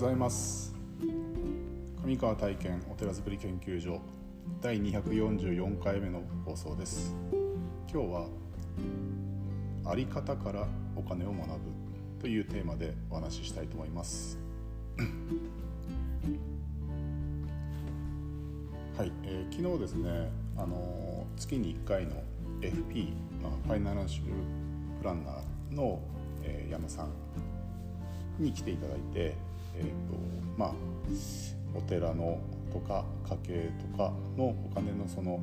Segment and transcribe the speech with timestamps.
[0.00, 0.74] ございます。
[2.06, 4.00] 上川体験お寺づくり研究所
[4.62, 7.14] 第244回目の放送です。
[7.92, 8.26] 今日は
[9.84, 10.66] あり方から
[10.96, 11.54] お金を学ぶ
[12.18, 14.38] というテーマでお話ししたいと思います。
[18.96, 22.22] はい、えー、昨日ですねあの月に1回の
[22.62, 24.32] FP、まあ、ファイナンシャル
[24.98, 26.00] プランナーの、
[26.42, 27.10] えー、矢野さん
[28.42, 30.18] に来ていただいて、えーと
[30.56, 30.72] まあ、
[31.74, 32.38] お寺の
[32.72, 35.40] とか家計とかのお金のその、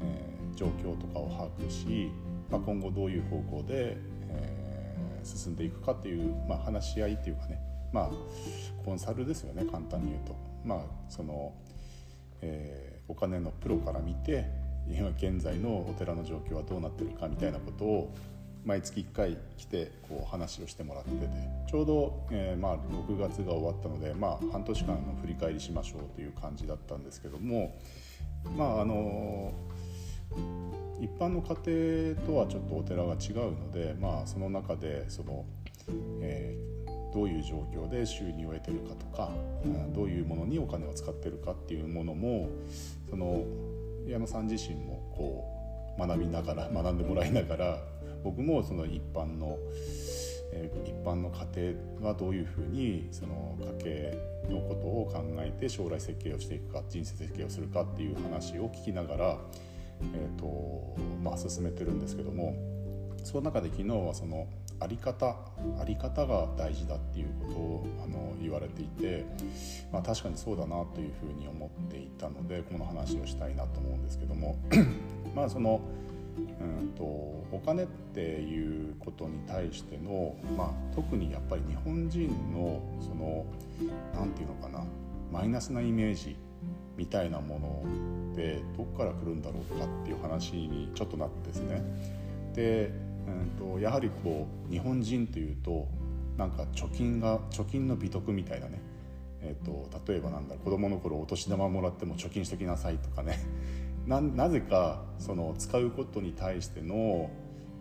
[0.00, 2.10] えー、状況とかを把握し、
[2.50, 3.96] まあ、今後どういう方向で、
[4.28, 7.60] えー、進んでいくかっていう、まあ、話し合いっていうかね、
[7.92, 8.10] まあ、
[8.84, 10.36] コンサルですよね簡単に言うと。
[10.64, 11.52] まあその
[12.42, 14.44] えー、お金のプロから見て
[14.88, 18.14] 今現在のお寺の状況はどうなってるかみたいなことを
[18.64, 21.28] 毎月1回来てこう話をしてもらってて
[21.68, 27.76] ちょうど、えー、まあ、6月が終わったので、まあ、半年間の振り返りしましょうという感じだったんですけども
[28.56, 29.52] まああの
[31.00, 35.44] 一般の家庭とはちょっとお寺が違うので、まあ、その中でその、
[36.20, 39.30] えー、どういう状況で収入を得てるかとか、
[39.64, 42.48] うん、どういうものにお金を使ってるかっていうものも
[43.10, 43.44] その
[44.06, 45.61] 矢野さん自身もこう
[45.98, 47.78] 学びながら学んでもらいながら
[48.22, 49.58] 僕もその一般の、
[50.52, 59.38] えー、一般の家庭はどういうふうにその家計のことを考えて将来設計をしていくか人生設計をするかっていう話を聞きながら、
[60.14, 62.54] えーとまあ、進めてるんですけども
[63.24, 64.46] その中で昨日はその
[64.80, 65.36] あり方
[65.80, 69.24] あり方が大事だっていうことをあの言われていて、
[69.92, 74.58] まあ、確かにそうだなというふうに思っていたのでこの話をしたいなと思うんですけども
[75.34, 75.80] まあその
[76.60, 83.44] うんとお金っていうことに対しての、まあ、特にやっぱり日本人のその
[84.14, 84.84] 何て言うのかな
[85.30, 86.36] マイナスなイメージ
[86.96, 87.84] みたいなも
[88.26, 91.82] のでどっから来るんだろうかっていう話にちょっとなってですね。
[92.54, 92.92] で、
[93.26, 95.88] うんと、やはりこう日本人というと
[96.36, 98.80] なんか貯金が貯金の美徳みたいなね
[99.44, 103.40] えーと、例えばなんだ子供の頃お年玉もらっても貯金しときなさいとかね。
[104.06, 107.30] ななぜかその使うことに対しての、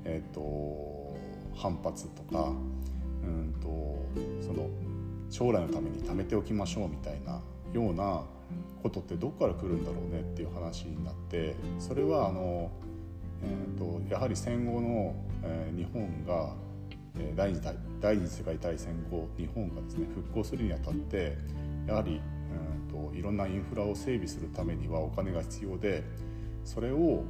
[0.03, 1.17] えーと、
[1.55, 2.53] 反発とか
[3.23, 4.07] うんと
[4.45, 4.69] その
[5.29, 7.41] 将来のために貯めておきましょうみたいな
[7.73, 8.23] ような
[8.83, 12.69] ことってどこから来るんだろうねっていう話になってそれはあの、
[13.43, 16.53] えーと、やはり戦後の、えー、日本が
[17.35, 21.37] 第二次第二次世界大戦後日本がですね復興するにあたって
[21.87, 22.21] やはり
[22.91, 26.03] といろんなインフラを整備するためにはお金が必要で
[26.63, 27.23] それを、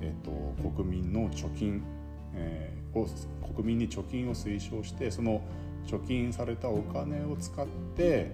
[0.00, 1.82] えーと、国民の貯金、
[2.34, 3.06] えー、を
[3.54, 5.42] 国民に貯金を推奨してその
[5.86, 8.30] 貯金されたお金を使って、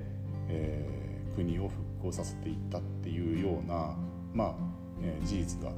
[0.49, 3.97] えー、国を復興させていったっていうような、
[4.33, 4.55] まあ
[5.03, 5.73] えー、事実が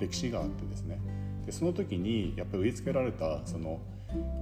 [0.00, 0.98] 歴史があってですね。
[1.44, 3.80] でその時にやっぱり植え付けられたその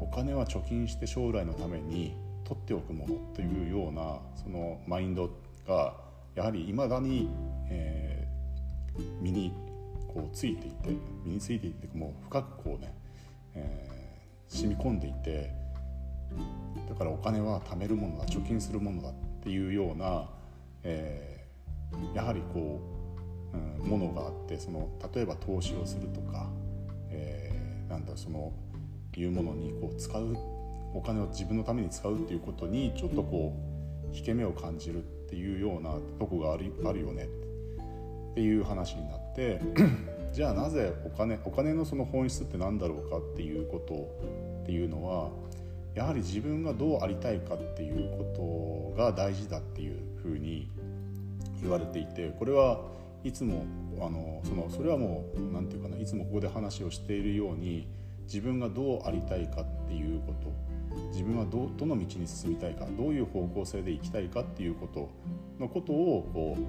[0.01, 5.31] お金は貯金して将来のために取っておくものというようなそのマインド
[5.67, 5.95] が
[6.35, 7.31] やはりいまだに、
[7.69, 9.53] えー、身に
[10.09, 10.91] こうついていて
[11.25, 12.95] 身についていてもう深くこうね、
[13.55, 15.51] えー、染み込んでいて
[16.89, 20.29] だからお金は貯めるものだ貯金するものだっていうような、
[20.83, 22.81] えー、やはりこ
[23.53, 26.49] う、うん、ものがあってその例えば投資をするとか、
[27.11, 28.53] えー、なんだその
[29.17, 30.37] いうものにこう使う
[30.95, 33.55] お金を自分のために使うっていうことにちょっとこ
[34.13, 37.28] う引け目を感じるっていうようなとこがあるあるよね。
[38.33, 39.61] っていう話になって
[40.33, 44.09] じゃあなぜお金お金のその本質って何だろうかっていうこと
[44.62, 45.31] っていうのは
[45.95, 50.69] やはり自分がどうありたいかっていうことが大事だっていうふうに
[51.63, 52.81] 言われていてこれは
[53.22, 53.65] いつも
[54.01, 57.86] あのそのそれはもう何て言うかないつもここで話をしているように
[58.24, 60.65] 自分がどうありたいかっていうこと
[61.12, 65.10] 自分はどどの道に進みたいかどういう方向性で行きたいかっていうこと
[65.59, 66.62] のことをこう、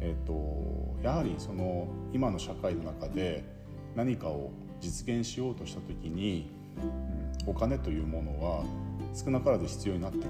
[0.00, 3.44] えーと、やはりその今の社会の中で
[3.94, 6.50] 何かを実現しようとした時に、
[7.44, 8.64] うん、お金というものは
[9.14, 10.28] 少なからず必要になってくる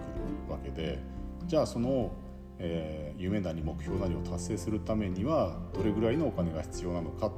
[0.49, 0.99] わけで
[1.47, 2.11] じゃあその、
[2.59, 7.33] えー、夢なり目標なりを達成するためにはどれぐらいのお金が必要なのかっ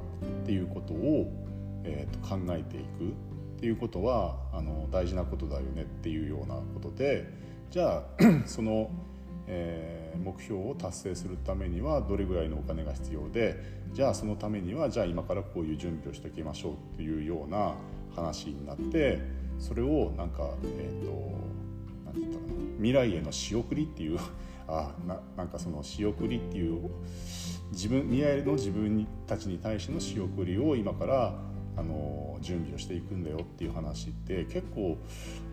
[0.45, 1.31] ていうことを、
[1.83, 3.32] えーと考えていく。
[3.63, 7.25] っていうことはあの大事なことだよねっていうようなことで
[7.71, 8.03] じゃあ
[8.45, 8.91] その、
[9.47, 13.55] えー、目標を達成するためにはどれぐらいのお金が必要で
[13.93, 17.75] じゃあそのためにはじゃあ今からこういう準備をしておきましょうっていうような
[18.13, 19.21] 話になって
[19.59, 21.31] それをなんかえっ、ー、と
[22.03, 24.19] 何て言ったかな未来への仕送りっていう
[24.67, 26.89] あななんかその仕送りっていう
[27.71, 34.97] 自分未来の自分たちに対しての仕送りを今からあの準備をしていくんだよっていう話って結構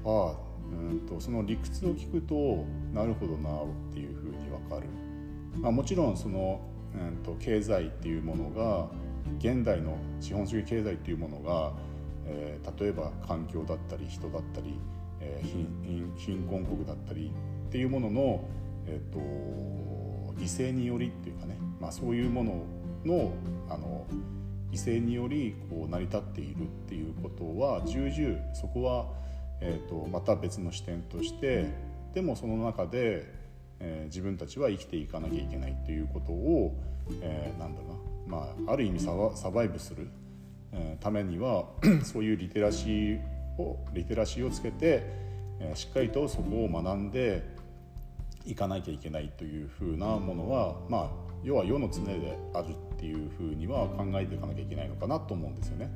[0.05, 4.87] ああうんとその理屈を聞くとなるほどなっていうふうに分かる、
[5.61, 6.61] まあ、もちろんその、
[6.95, 8.89] うんと、経済っていうものが
[9.39, 11.73] 現代の資本主義経済っていうものが、
[12.27, 14.79] えー、例えば環境だったり人だったり、
[15.21, 17.33] えー、貧貧困国だったり
[17.69, 18.49] っていうものの、
[18.87, 19.19] えー、と
[20.41, 22.65] 犠牲によりっていうかね、まあ、そういうもの
[23.05, 23.33] の
[23.69, 24.07] あの
[24.73, 29.07] 犠牲によりこう成り立っているっていうことは重々そこは、
[29.61, 31.67] えーと、また別の視点として
[32.15, 33.27] でもその中で、
[33.81, 36.75] えー、自分たちは生きていかなきゃいけないっていうことを、
[37.21, 40.09] えー、なんだろうな、まあ、ある意味サバサバイブする、
[40.73, 41.67] えー、ためには
[42.05, 43.21] そういうリテラシー
[43.59, 45.03] をリテラシーをつけて、
[45.61, 47.60] えー、しっかりとそこを学んで
[48.47, 51.11] いかなきゃいけないというふうなものはまあ
[51.43, 55.91] 要は世の常であるっていうふうには考えていかなきゃいけないのかなと思うんですよね。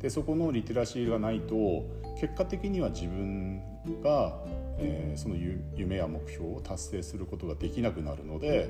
[0.00, 1.84] でそこのリテラシーがないと
[2.20, 3.60] 結果的には自分
[4.02, 4.38] が、
[4.78, 5.34] えー、その
[5.76, 8.68] 夢や目標を達成することができなくなるので、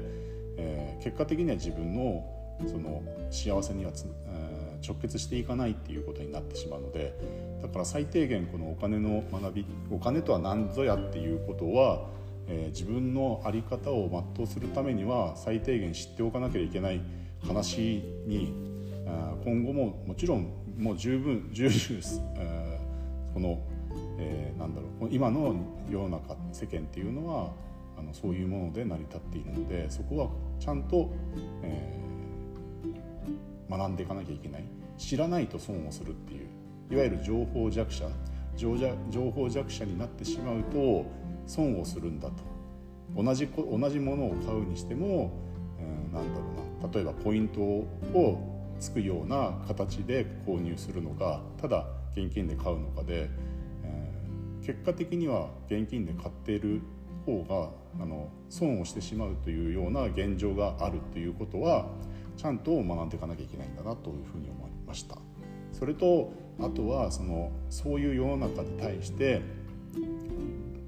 [0.56, 2.24] えー、結果的には自分の
[2.66, 7.14] その幸せにはつ、えー、直結していかないっていうことになってしまうので
[7.62, 12.06] だから最低限このお金の学びお金とは何ぞやっていうことは
[12.48, 17.00] えー、自分の在り方を全うするためには最低限知っておかなきゃいけない
[17.46, 18.52] 話に
[19.44, 22.00] 今後ももちろんもう十分十分、
[23.34, 23.58] この、
[24.18, 25.54] えー、なんだろう今の
[25.90, 27.52] 世の中世間っていうのは
[27.98, 30.28] あのそういうもので成り立っているのでそこは
[30.60, 31.10] ちゃんと、
[31.62, 34.64] えー、学んでいかなきゃいけない
[34.96, 36.48] 知らないと損をするっていう
[36.90, 38.08] いわゆる情報弱者
[38.56, 41.06] 情報弱者になってしまうと
[41.48, 42.34] 損をするんだと
[43.16, 45.32] 同じ同じものを買うにしても、
[45.80, 46.46] えー、なんだろ
[46.80, 53.28] うな例えばポイントをつくような形で購入するのかただ現金で買うのかで、
[53.82, 56.82] えー、結果的には現金で買っている
[57.26, 57.44] 方
[57.96, 61.86] があの損をしてしまうというような現状があるということは
[62.36, 65.18] ちゃんと学んでいかなきゃいけないんだなというふうに思いました。
[65.72, 69.42] それとあとはそのそういう世の中に対して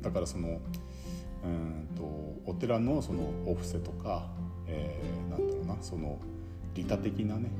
[0.03, 0.61] だからその
[1.45, 2.03] うんと
[2.47, 4.29] お寺のそのお布施とか、
[4.67, 6.19] えー、なんだろうなその
[6.75, 7.51] 利他的なね、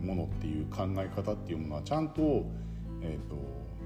[0.00, 2.44] うん、ものっていう考え方っていうものはちゃんと,、
[3.02, 3.36] えーと、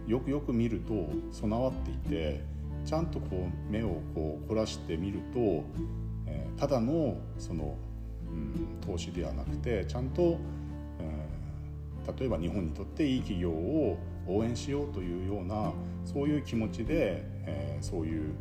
[0.06, 2.44] よくよく見ると備わっていて
[2.84, 5.64] ちゃんとこう目をこう凝らしてみると、
[6.26, 7.76] えー、ただのその、
[8.30, 10.38] うん、投資ではなくてちゃんと、
[11.00, 15.72] えー、例えば日本にとっていい企業を応援しようというような
[16.04, 18.34] そういう気持ちで、えー、そういう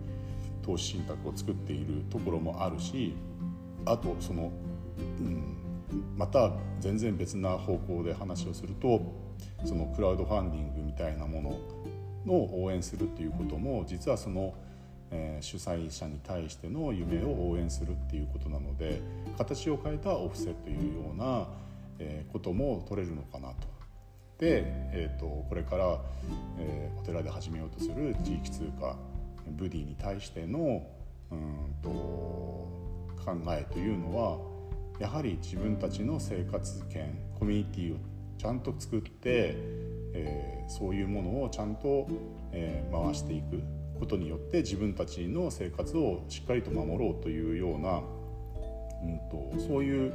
[0.64, 3.16] 投資信託を作っているところもあるし
[3.86, 4.52] あとその、
[5.20, 5.58] うん、
[6.18, 9.02] また全然別な方向で話をすると
[9.64, 11.60] そのクラウドファンディングみたいなもの
[12.26, 14.54] の応援するっていうことも実はその、
[15.12, 19.01] えー、主催者に対しての夢を応援するっていうことなので
[19.38, 21.48] 形を変えたオフセというような、
[22.00, 23.68] えー、ことも取れるのかなと、
[24.42, 26.00] えーと、これから、
[26.60, 28.98] えー、お寺で始めようとする地域通貨
[29.48, 30.86] ブディに対しての
[31.32, 32.68] うんと考
[33.50, 34.39] えというのは
[35.00, 37.98] やはり自分たちの生活圏コミュニティを
[38.38, 39.56] ちゃんと作って、
[40.13, 42.08] えー、そういうものをちゃんと、
[42.51, 43.62] えー、回していく
[44.00, 48.01] ことによって自分たちの生活をしっかりと守ろうというような、
[49.06, 50.14] うんと、そういう、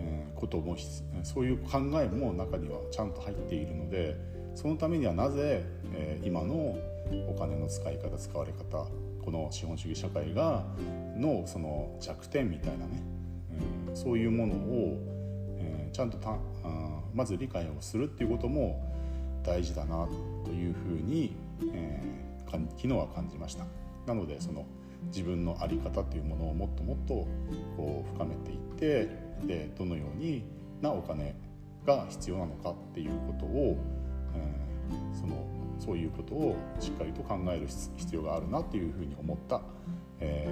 [0.00, 0.76] えー、ことも
[1.22, 4.16] そういう考えも中にはちゃんと入っているので
[4.54, 6.76] そのためにはなぜ、えー、今の
[7.28, 8.86] お金の使い方使われ方
[9.24, 10.64] この資本主義社会が
[11.16, 13.02] のその弱点みたいなね、
[13.88, 14.98] うん、そういうものを、
[15.58, 18.82] えー、ちゃんとたあまず理解をするっていうことも
[19.44, 20.06] 大事だな
[20.44, 21.36] というふうに、
[21.72, 23.64] えー、昨日は感じました。
[24.06, 24.64] なのでその
[25.06, 27.26] 自分の在り方というものをもっともっと
[27.76, 29.08] こう深めていって
[29.46, 30.44] でどのように
[30.80, 31.34] なお金
[31.86, 33.76] が必要なのかっていうことを、
[34.34, 35.46] えー、その
[35.78, 39.62] そういうことをしっかりと考える必要があるなというふうに思った、
[40.20, 40.48] え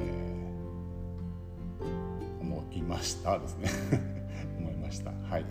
[1.81, 3.69] ー、思いましたですね。
[4.59, 5.11] 思いました。
[5.11, 5.45] はい、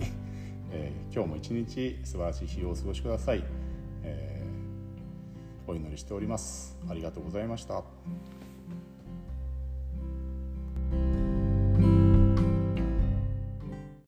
[0.71, 3.43] えー、今日も一日素晴らしい日をお過ごしください、
[4.03, 6.77] えー、お祈りしております。
[6.89, 7.83] ありがとうございました。